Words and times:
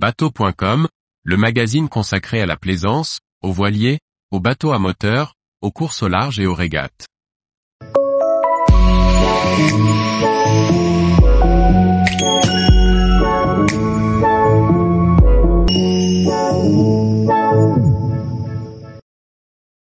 Bateau.com, 0.00 0.86
le 1.24 1.36
magazine 1.36 1.88
consacré 1.88 2.40
à 2.40 2.46
la 2.46 2.56
plaisance, 2.56 3.18
aux 3.42 3.50
voiliers, 3.50 3.98
aux 4.30 4.38
bateaux 4.38 4.70
à 4.70 4.78
moteur, 4.78 5.34
aux 5.60 5.72
courses 5.72 6.04
au 6.04 6.08
large 6.08 6.38
et 6.38 6.46
aux 6.46 6.54
régates. 6.54 7.08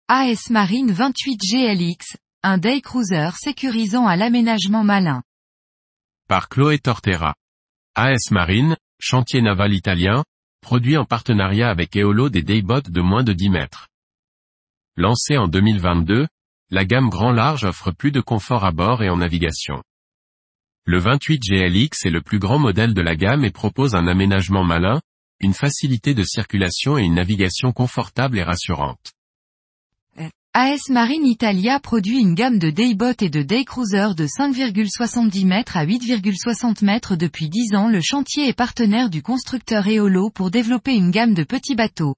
AS 0.08 0.50
Marine 0.50 0.92
28 0.92 1.40
GLX, 1.40 2.18
un 2.42 2.58
day 2.58 2.82
cruiser 2.82 3.30
sécurisant 3.38 4.06
à 4.06 4.16
l'aménagement 4.16 4.84
malin. 4.84 5.22
Par 6.29 6.50
Chloé 6.50 6.79
Tortera. 6.79 7.32
AS 7.94 8.30
Marine, 8.30 8.76
chantier 9.03 9.43
naval 9.43 9.75
italien, 9.75 10.23
produit 10.61 10.96
en 10.96 11.05
partenariat 11.05 11.68
avec 11.68 11.96
Eolo 11.96 12.29
des 12.29 12.43
dayboats 12.43 12.82
de 12.89 13.00
moins 13.00 13.25
de 13.25 13.32
10 13.32 13.50
mètres. 13.50 13.89
Lancé 14.96 15.36
en 15.36 15.49
2022, 15.49 16.29
la 16.71 16.85
gamme 16.85 17.11
grand 17.11 17.32
large 17.32 17.64
offre 17.64 17.90
plus 17.90 18.12
de 18.12 18.21
confort 18.21 18.64
à 18.64 18.71
bord 18.71 19.03
et 19.03 19.11
en 19.11 19.17
navigation. 19.17 19.82
Le 20.85 20.99
28 20.99 21.40
GLX 21.40 22.07
est 22.07 22.11
le 22.11 22.23
plus 22.23 22.39
grand 22.39 22.61
modèle 22.61 22.95
de 22.95 23.03
la 23.03 23.17
gamme 23.17 23.45
et 23.45 23.50
propose 23.50 23.96
un 23.96 24.07
aménagement 24.07 24.62
malin, 24.62 25.00
une 25.40 25.53
facilité 25.53 26.14
de 26.14 26.23
circulation 26.23 26.96
et 26.96 27.03
une 27.03 27.14
navigation 27.14 27.73
confortable 27.73 28.39
et 28.39 28.45
rassurante. 28.45 29.14
AS 30.54 30.90
Marine 30.90 31.24
Italia 31.24 31.80
produit 31.80 32.19
une 32.19 32.34
gamme 32.34 32.58
de 32.58 32.69
dayboat 32.69 33.14
et 33.22 33.30
de 33.30 33.41
daycruiser 33.41 34.14
de 34.14 34.27
5,70 34.27 35.47
mètres 35.47 35.78
à 35.78 35.86
8,60 35.86 36.84
mètres 36.84 37.16
depuis 37.16 37.48
10 37.48 37.75
ans. 37.75 37.88
Le 37.88 38.02
chantier 38.02 38.48
est 38.48 38.52
partenaire 38.52 39.08
du 39.08 39.22
constructeur 39.22 39.88
Eolo 39.88 40.28
pour 40.28 40.50
développer 40.50 40.94
une 40.94 41.11
gamme 41.11 41.33
de 41.33 41.44
petits 41.44 41.75
bateaux. 41.75 42.16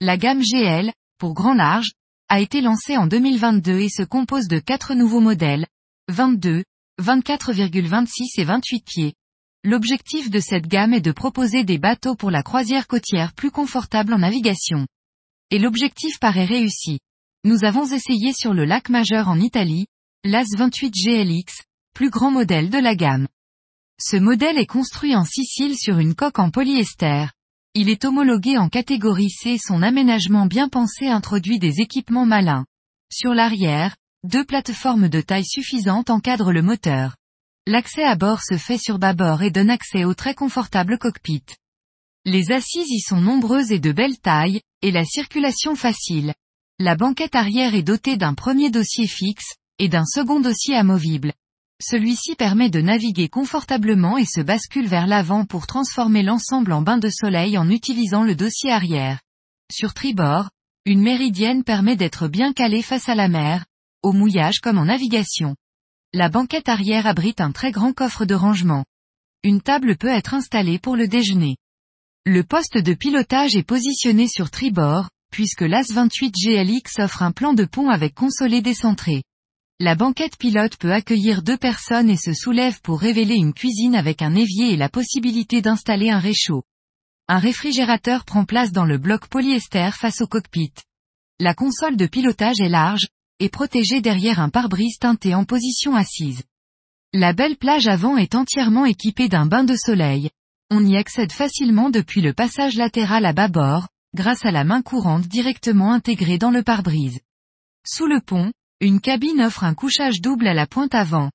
La 0.00 0.16
gamme 0.16 0.42
GL, 0.42 0.92
pour 1.18 1.34
grand 1.34 1.54
large, 1.54 1.90
a 2.28 2.38
été 2.38 2.60
lancée 2.60 2.96
en 2.96 3.08
2022 3.08 3.80
et 3.80 3.88
se 3.88 4.04
compose 4.04 4.46
de 4.46 4.60
quatre 4.60 4.94
nouveaux 4.94 5.20
modèles, 5.20 5.66
22, 6.06 6.62
24,26 7.02 8.40
et 8.40 8.44
28 8.44 8.84
pieds. 8.84 9.14
L'objectif 9.64 10.30
de 10.30 10.38
cette 10.38 10.68
gamme 10.68 10.94
est 10.94 11.00
de 11.00 11.10
proposer 11.10 11.64
des 11.64 11.78
bateaux 11.78 12.14
pour 12.14 12.30
la 12.30 12.44
croisière 12.44 12.86
côtière 12.86 13.32
plus 13.32 13.50
confortables 13.50 14.14
en 14.14 14.18
navigation. 14.18 14.86
Et 15.50 15.58
l'objectif 15.58 16.20
paraît 16.20 16.44
réussi. 16.44 17.00
Nous 17.44 17.64
avons 17.64 17.84
essayé 17.84 18.32
sur 18.32 18.54
le 18.54 18.64
lac 18.64 18.88
majeur 18.88 19.28
en 19.28 19.40
Italie, 19.40 19.88
l'AS 20.22 20.46
28 20.56 20.92
GLX, 20.94 21.62
plus 21.92 22.08
grand 22.08 22.30
modèle 22.30 22.70
de 22.70 22.78
la 22.78 22.94
gamme. 22.94 23.26
Ce 23.98 24.16
modèle 24.16 24.58
est 24.58 24.66
construit 24.66 25.16
en 25.16 25.24
Sicile 25.24 25.76
sur 25.76 25.98
une 25.98 26.14
coque 26.14 26.38
en 26.38 26.50
polyester. 26.50 27.26
Il 27.74 27.88
est 27.88 28.04
homologué 28.04 28.58
en 28.58 28.68
catégorie 28.68 29.30
C 29.30 29.58
son 29.58 29.82
aménagement 29.82 30.46
bien 30.46 30.68
pensé 30.68 31.08
introduit 31.08 31.58
des 31.58 31.80
équipements 31.80 32.26
malins. 32.26 32.64
Sur 33.12 33.34
l'arrière, 33.34 33.96
deux 34.22 34.44
plateformes 34.44 35.08
de 35.08 35.20
taille 35.20 35.44
suffisante 35.44 36.10
encadrent 36.10 36.52
le 36.52 36.62
moteur. 36.62 37.16
L'accès 37.66 38.04
à 38.04 38.14
bord 38.14 38.40
se 38.40 38.56
fait 38.56 38.78
sur 38.78 39.00
bâbord 39.00 39.42
et 39.42 39.50
donne 39.50 39.70
accès 39.70 40.04
au 40.04 40.14
très 40.14 40.36
confortable 40.36 40.96
cockpit. 40.96 41.42
Les 42.24 42.52
assises 42.52 42.90
y 42.90 43.00
sont 43.00 43.20
nombreuses 43.20 43.72
et 43.72 43.80
de 43.80 43.90
belle 43.90 44.20
taille, 44.20 44.60
et 44.80 44.92
la 44.92 45.04
circulation 45.04 45.74
facile. 45.74 46.34
La 46.84 46.96
banquette 46.96 47.36
arrière 47.36 47.76
est 47.76 47.84
dotée 47.84 48.16
d'un 48.16 48.34
premier 48.34 48.68
dossier 48.68 49.06
fixe, 49.06 49.54
et 49.78 49.88
d'un 49.88 50.04
second 50.04 50.40
dossier 50.40 50.74
amovible. 50.74 51.32
Celui-ci 51.80 52.34
permet 52.34 52.70
de 52.70 52.80
naviguer 52.80 53.28
confortablement 53.28 54.18
et 54.18 54.24
se 54.24 54.40
bascule 54.40 54.88
vers 54.88 55.06
l'avant 55.06 55.44
pour 55.44 55.68
transformer 55.68 56.24
l'ensemble 56.24 56.72
en 56.72 56.82
bain 56.82 56.98
de 56.98 57.08
soleil 57.08 57.56
en 57.56 57.70
utilisant 57.70 58.24
le 58.24 58.34
dossier 58.34 58.72
arrière. 58.72 59.20
Sur 59.70 59.94
tribord, 59.94 60.50
une 60.84 61.02
méridienne 61.02 61.62
permet 61.62 61.94
d'être 61.94 62.26
bien 62.26 62.52
calé 62.52 62.82
face 62.82 63.08
à 63.08 63.14
la 63.14 63.28
mer, 63.28 63.64
au 64.02 64.12
mouillage 64.12 64.58
comme 64.58 64.78
en 64.78 64.86
navigation. 64.86 65.54
La 66.12 66.30
banquette 66.30 66.68
arrière 66.68 67.06
abrite 67.06 67.40
un 67.40 67.52
très 67.52 67.70
grand 67.70 67.92
coffre 67.92 68.24
de 68.24 68.34
rangement. 68.34 68.84
Une 69.44 69.60
table 69.60 69.96
peut 69.96 70.08
être 70.08 70.34
installée 70.34 70.80
pour 70.80 70.96
le 70.96 71.06
déjeuner. 71.06 71.58
Le 72.26 72.42
poste 72.42 72.76
de 72.76 72.94
pilotage 72.94 73.54
est 73.54 73.62
positionné 73.62 74.26
sur 74.26 74.50
tribord, 74.50 75.10
puisque 75.32 75.62
l'AS28 75.62 76.30
GLX 76.30 77.00
offre 77.00 77.22
un 77.22 77.32
plan 77.32 77.54
de 77.54 77.64
pont 77.64 77.88
avec 77.88 78.14
consolé 78.14 78.60
décentré. 78.62 79.24
La 79.80 79.96
banquette 79.96 80.36
pilote 80.36 80.76
peut 80.76 80.92
accueillir 80.92 81.42
deux 81.42 81.56
personnes 81.56 82.10
et 82.10 82.16
se 82.16 82.34
soulève 82.34 82.80
pour 82.82 83.00
révéler 83.00 83.34
une 83.34 83.54
cuisine 83.54 83.96
avec 83.96 84.22
un 84.22 84.36
évier 84.36 84.72
et 84.72 84.76
la 84.76 84.88
possibilité 84.88 85.60
d'installer 85.60 86.10
un 86.10 86.20
réchaud. 86.20 86.62
Un 87.26 87.38
réfrigérateur 87.38 88.24
prend 88.24 88.44
place 88.44 88.70
dans 88.70 88.84
le 88.84 88.98
bloc 88.98 89.26
polyester 89.26 89.90
face 89.92 90.20
au 90.20 90.26
cockpit. 90.26 90.72
La 91.40 91.54
console 91.54 91.96
de 91.96 92.06
pilotage 92.06 92.60
est 92.60 92.68
large, 92.68 93.08
et 93.40 93.48
protégée 93.48 94.00
derrière 94.00 94.38
un 94.38 94.50
pare-brise 94.50 94.98
teinté 95.00 95.34
en 95.34 95.44
position 95.44 95.96
assise. 95.96 96.42
La 97.12 97.32
belle 97.32 97.56
plage 97.56 97.88
avant 97.88 98.16
est 98.16 98.34
entièrement 98.34 98.84
équipée 98.84 99.28
d'un 99.28 99.46
bain 99.46 99.64
de 99.64 99.74
soleil. 99.74 100.30
On 100.70 100.84
y 100.86 100.96
accède 100.96 101.32
facilement 101.32 101.90
depuis 101.90 102.20
le 102.20 102.32
passage 102.32 102.76
latéral 102.76 103.26
à 103.26 103.32
bâbord, 103.32 103.88
grâce 104.14 104.44
à 104.44 104.50
la 104.50 104.64
main 104.64 104.82
courante 104.82 105.26
directement 105.26 105.92
intégrée 105.92 106.38
dans 106.38 106.50
le 106.50 106.62
pare-brise. 106.62 107.20
Sous 107.86 108.06
le 108.06 108.20
pont, 108.20 108.52
une 108.80 109.00
cabine 109.00 109.40
offre 109.40 109.64
un 109.64 109.74
couchage 109.74 110.20
double 110.20 110.46
à 110.46 110.54
la 110.54 110.66
pointe 110.66 110.94
avant. 110.94 111.30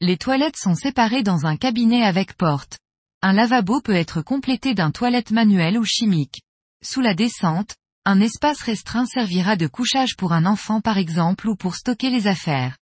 Les 0.00 0.16
toilettes 0.16 0.56
sont 0.56 0.74
séparées 0.74 1.22
dans 1.22 1.46
un 1.46 1.56
cabinet 1.56 2.02
avec 2.02 2.36
porte. 2.36 2.78
Un 3.22 3.32
lavabo 3.32 3.80
peut 3.80 3.94
être 3.94 4.22
complété 4.22 4.74
d'un 4.74 4.90
toilette 4.90 5.30
manuel 5.30 5.78
ou 5.78 5.84
chimique. 5.84 6.42
Sous 6.82 7.00
la 7.00 7.14
descente, 7.14 7.76
un 8.04 8.20
espace 8.20 8.60
restreint 8.62 9.06
servira 9.06 9.54
de 9.54 9.68
couchage 9.68 10.16
pour 10.16 10.32
un 10.32 10.44
enfant 10.44 10.80
par 10.80 10.98
exemple 10.98 11.48
ou 11.48 11.54
pour 11.54 11.76
stocker 11.76 12.10
les 12.10 12.26
affaires. 12.26 12.76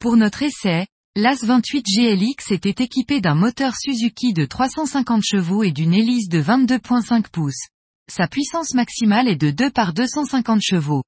Pour 0.00 0.16
notre 0.16 0.42
essai, 0.42 0.86
l'AS 1.14 1.44
28 1.44 1.84
GLX 1.86 2.50
était 2.50 2.82
équipé 2.82 3.20
d'un 3.20 3.36
moteur 3.36 3.74
Suzuki 3.76 4.32
de 4.32 4.44
350 4.44 5.22
chevaux 5.22 5.62
et 5.62 5.70
d'une 5.70 5.94
hélice 5.94 6.28
de 6.28 6.42
22.5 6.42 7.28
pouces. 7.30 7.68
Sa 8.10 8.26
puissance 8.26 8.72
maximale 8.72 9.28
est 9.28 9.36
de 9.36 9.50
2 9.50 9.70
par 9.70 9.92
250 9.92 10.62
chevaux. 10.62 11.02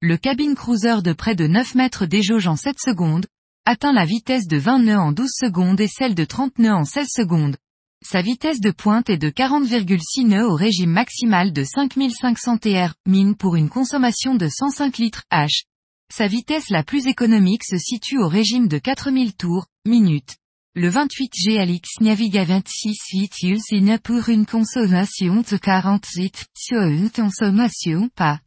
Le 0.00 0.16
cabine 0.16 0.54
cruiser 0.54 1.02
de 1.02 1.12
près 1.12 1.34
de 1.34 1.46
9 1.46 1.74
mètres 1.74 2.06
déjauge 2.06 2.46
en 2.46 2.56
7 2.56 2.76
secondes, 2.80 3.26
atteint 3.66 3.92
la 3.92 4.06
vitesse 4.06 4.46
de 4.46 4.56
20 4.56 4.78
nœuds 4.78 4.98
en 4.98 5.12
12 5.12 5.30
secondes 5.32 5.80
et 5.80 5.88
celle 5.88 6.14
de 6.14 6.24
30 6.24 6.58
nœuds 6.58 6.74
en 6.74 6.84
16 6.84 7.08
secondes. 7.10 7.56
Sa 8.02 8.22
vitesse 8.22 8.60
de 8.60 8.70
pointe 8.70 9.10
est 9.10 9.18
de 9.18 9.28
40,6 9.28 10.26
nœuds 10.26 10.48
au 10.48 10.54
régime 10.54 10.92
maximal 10.92 11.52
de 11.52 11.62
5500 11.62 12.56
TR, 12.58 12.94
min 13.06 13.34
pour 13.34 13.56
une 13.56 13.68
consommation 13.68 14.34
de 14.34 14.48
105 14.48 14.96
litres 14.96 15.24
H. 15.30 15.64
Sa 16.10 16.26
vitesse 16.26 16.70
la 16.70 16.82
plus 16.82 17.06
économique 17.06 17.64
se 17.64 17.76
situe 17.76 18.18
au 18.18 18.28
régime 18.28 18.68
de 18.68 18.78
4000 18.78 19.34
tours, 19.36 19.66
minutes. 19.84 20.36
Le 20.78 20.90
28 20.90 21.32
GLX 21.32 22.02
navigue 22.02 22.36
à 22.36 22.44
26 22.44 22.98
vitils 23.14 23.98
pour 24.04 24.28
une 24.28 24.44
consommation 24.44 25.36
de 25.36 25.56
48 25.56 26.48
sur 26.54 26.82
une 26.82 27.08
consommation 27.08 28.10
pas 28.14 28.40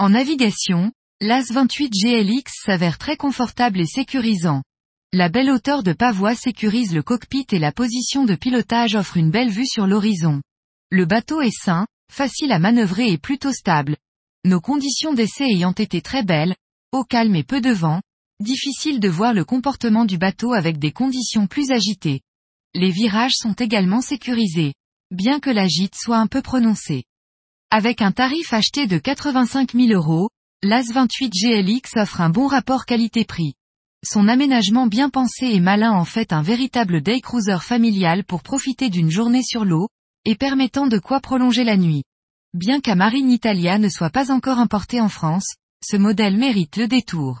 En 0.00 0.08
navigation, 0.08 0.90
l'AS 1.20 1.52
28 1.52 1.88
GLX 1.88 2.52
s'avère 2.64 2.98
très 2.98 3.16
confortable 3.16 3.80
et 3.80 3.86
sécurisant. 3.86 4.64
La 5.12 5.28
belle 5.28 5.50
hauteur 5.50 5.84
de 5.84 5.92
pavois 5.92 6.34
sécurise 6.34 6.92
le 6.92 7.04
cockpit 7.04 7.46
et 7.52 7.60
la 7.60 7.70
position 7.70 8.24
de 8.24 8.34
pilotage 8.34 8.96
offre 8.96 9.18
une 9.18 9.30
belle 9.30 9.50
vue 9.50 9.68
sur 9.68 9.86
l'horizon. 9.86 10.42
Le 10.90 11.04
bateau 11.04 11.40
est 11.42 11.56
sain, 11.56 11.86
facile 12.12 12.50
à 12.50 12.58
manœuvrer 12.58 13.12
et 13.12 13.18
plutôt 13.18 13.52
stable. 13.52 13.98
Nos 14.44 14.60
conditions 14.60 15.14
d'essai 15.14 15.44
ayant 15.44 15.74
été 15.74 16.00
très 16.00 16.24
belles, 16.24 16.56
au 16.90 17.04
calme 17.04 17.36
et 17.36 17.44
peu 17.44 17.60
de 17.60 17.70
vent, 17.70 18.00
Difficile 18.40 19.00
de 19.00 19.08
voir 19.08 19.32
le 19.32 19.46
comportement 19.46 20.04
du 20.04 20.18
bateau 20.18 20.52
avec 20.52 20.78
des 20.78 20.92
conditions 20.92 21.46
plus 21.46 21.70
agitées. 21.70 22.20
Les 22.74 22.90
virages 22.90 23.32
sont 23.34 23.54
également 23.54 24.02
sécurisés, 24.02 24.74
bien 25.10 25.40
que 25.40 25.48
la 25.48 25.66
gîte 25.66 25.94
soit 25.94 26.18
un 26.18 26.26
peu 26.26 26.42
prononcée. 26.42 27.04
Avec 27.70 28.02
un 28.02 28.12
tarif 28.12 28.52
acheté 28.52 28.86
de 28.86 28.98
85 28.98 29.72
000 29.72 29.88
euros, 29.88 30.28
l'AS 30.62 30.92
28 30.92 31.32
GLX 31.32 31.96
offre 31.96 32.20
un 32.20 32.28
bon 32.28 32.46
rapport 32.46 32.84
qualité-prix. 32.84 33.54
Son 34.04 34.28
aménagement 34.28 34.86
bien 34.86 35.08
pensé 35.08 35.46
et 35.46 35.60
malin 35.60 35.92
en 35.92 36.04
fait 36.04 36.34
un 36.34 36.42
véritable 36.42 37.00
day 37.00 37.22
cruiser 37.22 37.58
familial 37.62 38.22
pour 38.22 38.42
profiter 38.42 38.90
d'une 38.90 39.10
journée 39.10 39.42
sur 39.42 39.64
l'eau, 39.64 39.88
et 40.26 40.34
permettant 40.34 40.86
de 40.86 40.98
quoi 40.98 41.20
prolonger 41.20 41.64
la 41.64 41.78
nuit. 41.78 42.04
Bien 42.52 42.80
qu'à 42.80 42.96
Marine 42.96 43.30
Italia 43.30 43.78
ne 43.78 43.88
soit 43.88 44.10
pas 44.10 44.30
encore 44.30 44.58
importé 44.58 45.00
en 45.00 45.08
France, 45.08 45.54
ce 45.82 45.96
modèle 45.96 46.36
mérite 46.36 46.76
le 46.76 46.86
détour. 46.86 47.40